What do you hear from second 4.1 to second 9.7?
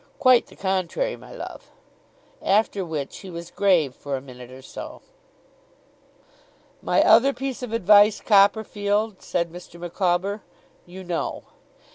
a minute or so. 'My other piece of advice, Copperfield,' said